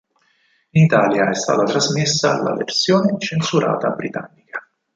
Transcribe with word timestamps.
In 0.71 0.83
Italia 0.85 1.29
è 1.29 1.35
stata 1.35 1.61
trasmessa 1.61 2.41
la 2.41 2.55
versione 2.55 3.19
censurata 3.19 3.89
britannica. 3.89 4.67